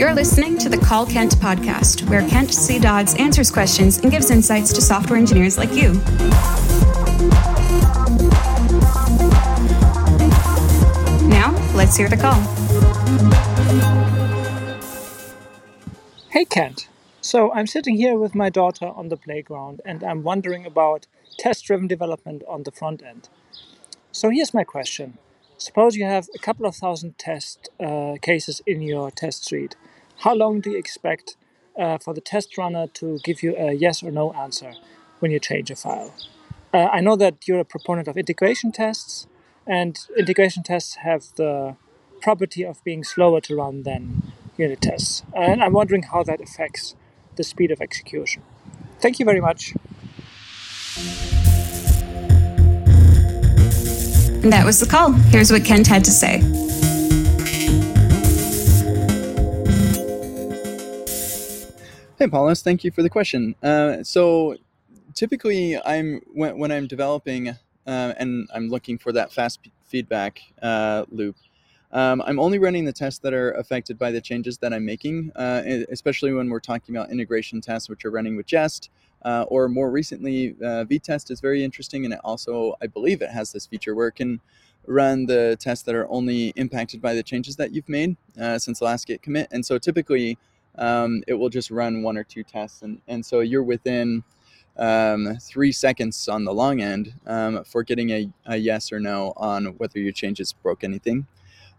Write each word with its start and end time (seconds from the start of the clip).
You're 0.00 0.14
listening 0.14 0.56
to 0.60 0.70
the 0.70 0.78
Call 0.78 1.04
Kent 1.04 1.32
podcast, 1.32 2.08
where 2.08 2.26
Kent 2.26 2.54
C. 2.54 2.78
Dodds 2.78 3.14
answers 3.16 3.50
questions 3.50 3.98
and 3.98 4.10
gives 4.10 4.30
insights 4.30 4.72
to 4.72 4.80
software 4.80 5.18
engineers 5.18 5.58
like 5.58 5.74
you. 5.74 5.92
Now, 11.28 11.54
let's 11.74 11.98
hear 11.98 12.08
the 12.08 12.16
call. 12.18 12.40
Hey 16.30 16.46
Kent. 16.46 16.88
So 17.20 17.52
I'm 17.52 17.66
sitting 17.66 17.96
here 17.96 18.16
with 18.16 18.34
my 18.34 18.48
daughter 18.48 18.86
on 18.86 19.10
the 19.10 19.18
playground 19.18 19.82
and 19.84 20.02
I'm 20.02 20.22
wondering 20.22 20.64
about 20.64 21.06
test 21.38 21.66
driven 21.66 21.86
development 21.86 22.42
on 22.48 22.62
the 22.62 22.70
front 22.70 23.02
end. 23.02 23.28
So 24.12 24.30
here's 24.30 24.54
my 24.54 24.64
question 24.64 25.18
Suppose 25.58 25.94
you 25.94 26.06
have 26.06 26.30
a 26.34 26.38
couple 26.38 26.64
of 26.64 26.74
thousand 26.74 27.18
test 27.18 27.68
uh, 27.78 28.14
cases 28.22 28.62
in 28.66 28.80
your 28.80 29.10
test 29.10 29.44
suite. 29.44 29.76
How 30.20 30.34
long 30.34 30.60
do 30.60 30.70
you 30.70 30.76
expect 30.76 31.36
uh, 31.78 31.96
for 31.96 32.12
the 32.12 32.20
test 32.20 32.58
runner 32.58 32.86
to 32.88 33.18
give 33.24 33.42
you 33.42 33.56
a 33.56 33.72
yes 33.72 34.02
or 34.02 34.10
no 34.10 34.34
answer 34.34 34.74
when 35.20 35.30
you 35.30 35.40
change 35.40 35.70
a 35.70 35.76
file? 35.76 36.14
Uh, 36.74 36.88
I 36.92 37.00
know 37.00 37.16
that 37.16 37.48
you're 37.48 37.60
a 37.60 37.64
proponent 37.64 38.06
of 38.06 38.18
integration 38.18 38.70
tests, 38.70 39.26
and 39.66 39.98
integration 40.18 40.62
tests 40.62 40.96
have 40.96 41.24
the 41.36 41.76
property 42.20 42.62
of 42.64 42.84
being 42.84 43.02
slower 43.02 43.40
to 43.40 43.56
run 43.56 43.84
than 43.84 44.34
unit 44.58 44.82
tests. 44.82 45.22
And 45.34 45.62
I'm 45.62 45.72
wondering 45.72 46.02
how 46.02 46.22
that 46.24 46.42
affects 46.42 46.94
the 47.36 47.42
speed 47.42 47.70
of 47.70 47.80
execution. 47.80 48.42
Thank 49.00 49.20
you 49.20 49.24
very 49.24 49.40
much. 49.40 49.72
That 54.42 54.66
was 54.66 54.80
the 54.80 54.86
call. 54.86 55.12
Here's 55.12 55.50
what 55.50 55.64
Kent 55.64 55.86
had 55.86 56.04
to 56.04 56.10
say. 56.10 56.69
Hey, 62.20 62.26
Paulus, 62.26 62.60
thank 62.60 62.84
you 62.84 62.90
for 62.90 63.02
the 63.02 63.08
question. 63.08 63.54
Uh, 63.62 64.02
so, 64.02 64.54
typically, 65.14 65.80
I'm 65.82 66.20
when, 66.34 66.58
when 66.58 66.70
I'm 66.70 66.86
developing 66.86 67.48
uh, 67.48 67.54
and 67.86 68.46
I'm 68.54 68.68
looking 68.68 68.98
for 68.98 69.10
that 69.12 69.32
fast 69.32 69.62
p- 69.62 69.72
feedback 69.86 70.42
uh, 70.60 71.06
loop. 71.10 71.34
Um, 71.92 72.20
I'm 72.26 72.38
only 72.38 72.58
running 72.58 72.84
the 72.84 72.92
tests 72.92 73.20
that 73.20 73.32
are 73.32 73.52
affected 73.52 73.98
by 73.98 74.10
the 74.10 74.20
changes 74.20 74.58
that 74.58 74.74
I'm 74.74 74.84
making, 74.84 75.32
uh, 75.34 75.62
especially 75.90 76.34
when 76.34 76.50
we're 76.50 76.60
talking 76.60 76.94
about 76.94 77.10
integration 77.10 77.62
tests, 77.62 77.88
which 77.88 78.04
are 78.04 78.10
running 78.10 78.36
with 78.36 78.44
Jest, 78.44 78.90
uh, 79.24 79.46
or 79.48 79.70
more 79.70 79.90
recently, 79.90 80.56
uh, 80.62 80.84
Vitest 80.84 81.30
is 81.30 81.40
very 81.40 81.64
interesting, 81.64 82.04
and 82.04 82.12
it 82.12 82.20
also, 82.22 82.74
I 82.82 82.86
believe, 82.86 83.22
it 83.22 83.30
has 83.30 83.50
this 83.50 83.64
feature 83.64 83.94
where 83.94 84.08
it 84.08 84.16
can 84.16 84.42
run 84.86 85.24
the 85.24 85.56
tests 85.58 85.84
that 85.84 85.94
are 85.94 86.06
only 86.10 86.48
impacted 86.56 87.00
by 87.00 87.14
the 87.14 87.22
changes 87.22 87.56
that 87.56 87.72
you've 87.72 87.88
made 87.88 88.14
since 88.58 88.80
the 88.80 88.84
last 88.84 89.06
git 89.06 89.22
commit. 89.22 89.48
And 89.50 89.64
so 89.64 89.78
typically, 89.78 90.36
um, 90.78 91.22
it 91.26 91.34
will 91.34 91.48
just 91.48 91.70
run 91.70 92.02
one 92.02 92.16
or 92.16 92.24
two 92.24 92.42
tests, 92.42 92.82
and 92.82 93.00
and 93.08 93.24
so 93.24 93.40
you're 93.40 93.62
within 93.62 94.22
um, 94.78 95.36
three 95.40 95.72
seconds 95.72 96.28
on 96.28 96.44
the 96.44 96.52
long 96.52 96.80
end 96.80 97.12
um, 97.26 97.64
for 97.64 97.82
getting 97.82 98.10
a, 98.10 98.30
a 98.46 98.56
yes 98.56 98.92
or 98.92 99.00
no 99.00 99.32
on 99.36 99.66
whether 99.78 99.98
your 99.98 100.12
changes 100.12 100.52
broke 100.52 100.84
anything. 100.84 101.26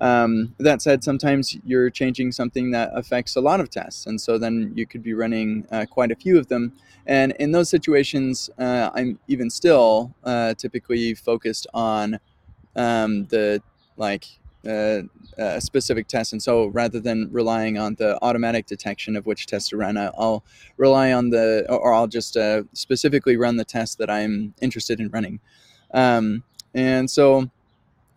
Um, 0.00 0.54
that 0.58 0.80
said, 0.80 1.02
sometimes 1.02 1.56
you're 1.64 1.90
changing 1.90 2.30
something 2.30 2.70
that 2.70 2.90
affects 2.94 3.34
a 3.36 3.40
lot 3.40 3.60
of 3.60 3.68
tests, 3.68 4.06
and 4.06 4.20
so 4.20 4.38
then 4.38 4.72
you 4.74 4.86
could 4.86 5.02
be 5.02 5.14
running 5.14 5.66
uh, 5.72 5.86
quite 5.90 6.12
a 6.12 6.16
few 6.16 6.38
of 6.38 6.48
them. 6.48 6.72
And 7.06 7.32
in 7.32 7.52
those 7.52 7.68
situations, 7.68 8.50
uh, 8.58 8.90
I'm 8.94 9.18
even 9.28 9.50
still 9.50 10.14
uh, 10.24 10.54
typically 10.54 11.14
focused 11.14 11.66
on 11.74 12.20
um, 12.76 13.24
the 13.26 13.60
like 13.96 14.26
uh, 14.68 15.02
a 15.38 15.60
specific 15.60 16.08
test, 16.08 16.32
and 16.32 16.42
so 16.42 16.66
rather 16.66 17.00
than 17.00 17.28
relying 17.30 17.78
on 17.78 17.94
the 17.94 18.18
automatic 18.22 18.66
detection 18.66 19.16
of 19.16 19.26
which 19.26 19.46
test 19.46 19.70
to 19.70 19.76
run, 19.76 19.96
I'll 19.96 20.44
rely 20.76 21.12
on 21.12 21.30
the, 21.30 21.66
or 21.68 21.94
I'll 21.94 22.06
just 22.06 22.36
uh, 22.36 22.64
specifically 22.72 23.36
run 23.36 23.56
the 23.56 23.64
test 23.64 23.98
that 23.98 24.10
I'm 24.10 24.54
interested 24.60 25.00
in 25.00 25.08
running. 25.08 25.40
Um, 25.94 26.42
and 26.74 27.10
so 27.10 27.50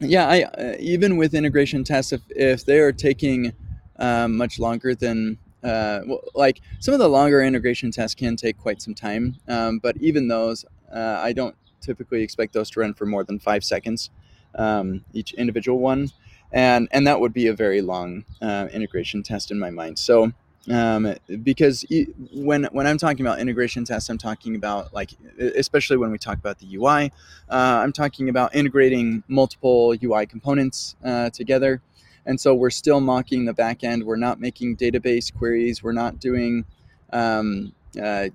yeah, 0.00 0.28
I 0.28 0.42
uh, 0.42 0.76
even 0.78 1.16
with 1.16 1.34
integration 1.34 1.84
tests, 1.84 2.12
if 2.12 2.20
if 2.30 2.64
they 2.64 2.78
are 2.78 2.92
taking 2.92 3.52
um, 3.98 4.36
much 4.36 4.58
longer 4.58 4.94
than 4.94 5.38
uh, 5.64 6.00
well, 6.06 6.20
like 6.34 6.60
some 6.80 6.92
of 6.94 7.00
the 7.00 7.08
longer 7.08 7.42
integration 7.42 7.90
tests 7.90 8.14
can 8.14 8.36
take 8.36 8.58
quite 8.58 8.82
some 8.82 8.94
time, 8.94 9.36
um, 9.48 9.78
but 9.78 9.96
even 9.98 10.28
those, 10.28 10.64
uh, 10.94 11.18
I 11.20 11.32
don't 11.32 11.56
typically 11.80 12.22
expect 12.22 12.52
those 12.52 12.70
to 12.70 12.80
run 12.80 12.94
for 12.94 13.06
more 13.06 13.24
than 13.24 13.38
five 13.38 13.64
seconds, 13.64 14.10
um, 14.54 15.04
each 15.12 15.32
individual 15.34 15.78
one, 15.78 16.10
and 16.52 16.88
and 16.92 17.06
that 17.06 17.20
would 17.20 17.32
be 17.32 17.46
a 17.46 17.54
very 17.54 17.80
long 17.82 18.24
uh, 18.40 18.68
integration 18.72 19.22
test 19.22 19.50
in 19.50 19.58
my 19.58 19.70
mind. 19.70 19.98
So 19.98 20.32
um, 20.70 21.14
because 21.42 21.84
when 22.32 22.64
when 22.72 22.86
I'm 22.86 22.98
talking 22.98 23.24
about 23.24 23.38
integration 23.38 23.84
tests, 23.84 24.08
I'm 24.08 24.18
talking 24.18 24.56
about 24.56 24.92
like 24.92 25.10
especially 25.38 25.96
when 25.96 26.10
we 26.10 26.18
talk 26.18 26.38
about 26.38 26.58
the 26.58 26.76
UI, 26.76 27.12
uh, 27.48 27.80
I'm 27.82 27.92
talking 27.92 28.28
about 28.28 28.54
integrating 28.54 29.22
multiple 29.28 29.94
UI 30.02 30.26
components 30.26 30.96
uh, 31.04 31.30
together, 31.30 31.82
and 32.24 32.40
so 32.40 32.54
we're 32.54 32.70
still 32.70 33.00
mocking 33.00 33.44
the 33.44 33.54
backend. 33.54 34.02
We're 34.02 34.16
not 34.16 34.40
making 34.40 34.76
database 34.76 35.32
queries. 35.32 35.82
We're 35.82 35.92
not 35.92 36.18
doing 36.18 36.64
um, 37.12 37.72
uh, 38.02 38.28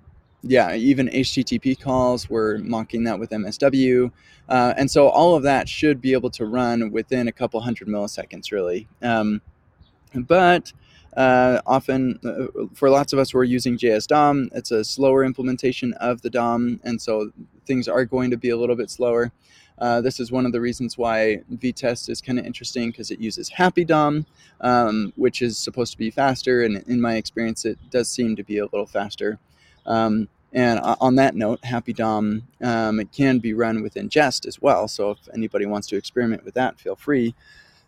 yeah, 0.43 0.73
even 0.75 1.07
HTTP 1.07 1.79
calls, 1.79 2.29
we're 2.29 2.57
mocking 2.59 3.03
that 3.03 3.19
with 3.19 3.29
MSW. 3.29 4.11
Uh, 4.49 4.73
and 4.75 4.89
so 4.89 5.07
all 5.07 5.35
of 5.35 5.43
that 5.43 5.69
should 5.69 6.01
be 6.01 6.13
able 6.13 6.31
to 6.31 6.45
run 6.45 6.91
within 6.91 7.27
a 7.27 7.31
couple 7.31 7.59
hundred 7.61 7.87
milliseconds, 7.87 8.51
really. 8.51 8.87
Um, 9.01 9.41
but 10.15 10.73
uh, 11.15 11.61
often, 11.65 12.19
uh, 12.23 12.65
for 12.73 12.89
lots 12.89 13.13
of 13.13 13.19
us, 13.19 13.33
we're 13.33 13.43
using 13.43 13.77
JS 13.77 14.07
DOM. 14.07 14.49
It's 14.53 14.71
a 14.71 14.83
slower 14.83 15.23
implementation 15.23 15.93
of 15.93 16.21
the 16.21 16.29
DOM, 16.29 16.79
and 16.83 17.01
so 17.01 17.31
things 17.65 17.87
are 17.87 18.05
going 18.05 18.31
to 18.31 18.37
be 18.37 18.49
a 18.49 18.57
little 18.57 18.75
bit 18.75 18.89
slower. 18.89 19.31
Uh, 19.77 19.99
this 19.99 20.19
is 20.19 20.31
one 20.31 20.45
of 20.45 20.51
the 20.51 20.61
reasons 20.61 20.97
why 20.97 21.41
Vitest 21.51 22.07
is 22.07 22.21
kind 22.21 22.37
of 22.37 22.45
interesting 22.45 22.91
because 22.91 23.09
it 23.09 23.19
uses 23.19 23.49
Happy 23.49 23.83
DOM, 23.83 24.25
um, 24.61 25.11
which 25.15 25.41
is 25.41 25.57
supposed 25.57 25.91
to 25.91 25.97
be 25.97 26.11
faster, 26.11 26.63
and 26.63 26.83
in 26.87 27.01
my 27.01 27.15
experience, 27.15 27.65
it 27.65 27.77
does 27.89 28.09
seem 28.09 28.35
to 28.35 28.43
be 28.43 28.59
a 28.59 28.65
little 28.65 28.85
faster. 28.85 29.39
Um, 29.85 30.27
and 30.53 30.79
on 30.79 31.15
that 31.15 31.33
note, 31.33 31.63
Happy 31.63 31.93
DOM 31.93 32.43
um, 32.61 32.99
it 32.99 33.11
can 33.13 33.39
be 33.39 33.53
run 33.53 33.81
within 33.81 34.09
Jest 34.09 34.45
as 34.45 34.61
well. 34.61 34.87
So 34.87 35.11
if 35.11 35.19
anybody 35.33 35.65
wants 35.65 35.87
to 35.87 35.95
experiment 35.95 36.43
with 36.43 36.55
that, 36.55 36.79
feel 36.79 36.95
free. 36.95 37.35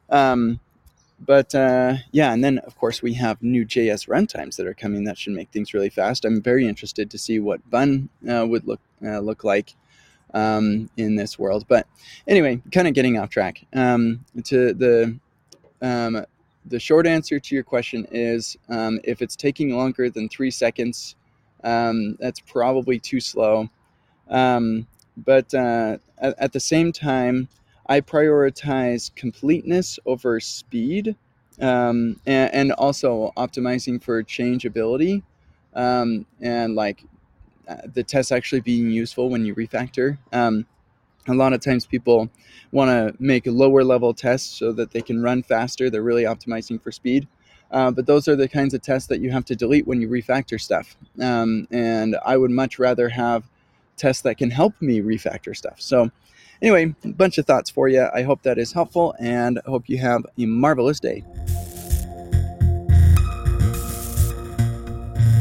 Um, 0.09 0.61
but 1.19 1.53
uh, 1.53 1.95
yeah, 2.11 2.33
and 2.33 2.43
then 2.43 2.59
of 2.59 2.77
course 2.77 3.01
we 3.01 3.13
have 3.15 3.41
new 3.41 3.65
JS 3.65 4.07
runtimes 4.07 4.55
that 4.55 4.67
are 4.67 4.73
coming 4.73 5.03
that 5.05 5.17
should 5.17 5.33
make 5.33 5.49
things 5.51 5.73
really 5.73 5.89
fast. 5.89 6.25
I'm 6.25 6.41
very 6.41 6.67
interested 6.67 7.11
to 7.11 7.17
see 7.17 7.39
what 7.39 7.69
Bun 7.69 8.09
uh, 8.29 8.45
would 8.47 8.65
look 8.67 8.81
uh, 9.03 9.19
look 9.19 9.43
like 9.43 9.75
um, 10.33 10.89
in 10.97 11.15
this 11.15 11.37
world. 11.37 11.65
But 11.67 11.87
anyway, 12.27 12.61
kind 12.71 12.87
of 12.87 12.93
getting 12.93 13.17
off 13.17 13.29
track. 13.29 13.65
Um, 13.73 14.25
to 14.45 14.73
the 14.73 15.17
um, 15.81 16.25
the 16.65 16.79
short 16.79 17.05
answer 17.05 17.39
to 17.39 17.55
your 17.55 17.63
question 17.63 18.07
is 18.11 18.57
um, 18.69 18.99
if 19.03 19.21
it's 19.21 19.35
taking 19.35 19.75
longer 19.75 20.09
than 20.09 20.29
three 20.29 20.51
seconds, 20.51 21.15
um, 21.63 22.17
that's 22.19 22.39
probably 22.39 22.99
too 22.99 23.19
slow. 23.19 23.69
Um, 24.29 24.87
but 25.17 25.53
uh, 25.53 25.97
at, 26.17 26.35
at 26.39 26.53
the 26.53 26.59
same 26.59 26.91
time, 26.91 27.47
I 27.87 28.01
prioritize 28.01 29.13
completeness 29.15 29.99
over 30.05 30.39
speed 30.39 31.15
um, 31.59 32.19
and, 32.25 32.53
and, 32.53 32.71
also 32.71 33.31
optimizing 33.37 34.01
for 34.01 34.23
changeability 34.23 35.21
um, 35.75 36.25
and 36.41 36.73
like 36.73 37.03
uh, 37.67 37.75
the 37.93 38.03
test 38.03 38.31
actually 38.31 38.61
being 38.61 38.89
useful 38.89 39.29
when 39.29 39.45
you 39.45 39.53
refactor. 39.53 40.17
Um, 40.31 40.65
a 41.27 41.33
lot 41.33 41.53
of 41.53 41.61
times 41.61 41.85
people 41.85 42.29
want 42.71 42.89
to 42.89 43.23
make 43.23 43.45
lower 43.45 43.83
level 43.83 44.13
tests 44.13 44.57
so 44.57 44.71
that 44.73 44.91
they 44.91 45.01
can 45.01 45.21
run 45.21 45.43
faster. 45.43 45.89
They're 45.89 46.01
really 46.01 46.23
optimizing 46.23 46.81
for 46.81 46.91
speed. 46.91 47.27
Uh, 47.73 47.91
but 47.91 48.05
those 48.05 48.29
are 48.29 48.37
the 48.37 48.47
kinds 48.47 48.73
of 48.73 48.81
tests 48.81 49.09
that 49.09 49.19
you 49.19 49.31
have 49.31 49.43
to 49.45 49.55
delete 49.55 49.85
when 49.85 49.99
you 49.99 50.07
refactor 50.07 50.61
stuff. 50.61 50.95
Um, 51.19 51.67
and 51.71 52.15
I 52.25 52.37
would 52.37 52.51
much 52.51 52.79
rather 52.79 53.09
have 53.09 53.43
tests 53.97 54.21
that 54.21 54.37
can 54.37 54.51
help 54.51 54.73
me 54.81 55.01
refactor 55.01 55.55
stuff. 55.55 55.81
So 55.81 56.09
Anyway, 56.63 56.95
a 57.03 57.09
bunch 57.09 57.37
of 57.37 57.45
thoughts 57.45 57.69
for 57.69 57.89
you. 57.89 58.07
I 58.13 58.21
hope 58.21 58.41
that 58.43 58.57
is 58.57 58.71
helpful 58.71 59.13
and 59.19 59.59
I 59.67 59.69
hope 59.69 59.83
you 59.87 59.97
have 59.97 60.25
a 60.37 60.45
marvelous 60.45 60.97
day. 60.97 61.25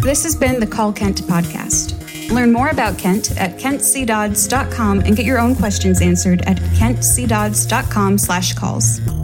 This 0.02 0.24
has 0.24 0.34
been 0.34 0.58
the 0.58 0.66
Call 0.66 0.92
Kent 0.92 1.22
podcast. 1.22 1.98
Learn 2.32 2.52
more 2.52 2.70
about 2.70 2.98
Kent 2.98 3.38
at 3.40 3.56
kentcdodds.com 3.56 5.00
and 5.00 5.16
get 5.16 5.24
your 5.24 5.38
own 5.38 5.54
questions 5.54 6.02
answered 6.02 6.42
at 6.42 6.56
kentcdodds.com 6.56 8.18
slash 8.18 8.54
calls. 8.54 9.21